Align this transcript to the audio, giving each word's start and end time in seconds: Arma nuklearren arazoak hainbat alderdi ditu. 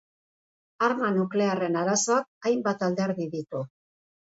Arma 0.87 1.11
nuklearren 1.17 1.77
arazoak 1.83 2.51
hainbat 2.51 2.89
alderdi 2.91 3.31
ditu. 3.39 3.65